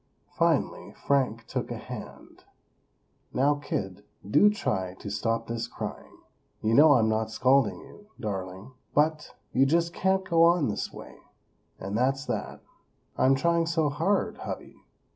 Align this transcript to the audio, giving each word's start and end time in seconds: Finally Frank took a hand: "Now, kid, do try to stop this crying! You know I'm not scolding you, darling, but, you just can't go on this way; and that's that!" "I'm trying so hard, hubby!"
Finally 0.35 0.93
Frank 0.95 1.45
took 1.45 1.69
a 1.69 1.77
hand: 1.77 2.43
"Now, 3.35 3.53
kid, 3.53 4.03
do 4.27 4.49
try 4.49 4.95
to 4.95 5.11
stop 5.11 5.45
this 5.45 5.67
crying! 5.67 6.17
You 6.63 6.73
know 6.73 6.93
I'm 6.93 7.07
not 7.07 7.29
scolding 7.29 7.77
you, 7.81 8.07
darling, 8.19 8.71
but, 8.95 9.35
you 9.53 9.67
just 9.67 9.93
can't 9.93 10.25
go 10.27 10.41
on 10.43 10.69
this 10.69 10.91
way; 10.91 11.19
and 11.79 11.95
that's 11.95 12.25
that!" 12.25 12.61
"I'm 13.15 13.35
trying 13.35 13.67
so 13.67 13.89
hard, 13.89 14.37
hubby!" 14.39 14.75